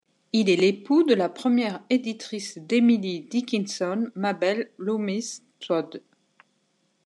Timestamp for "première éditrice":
1.29-2.57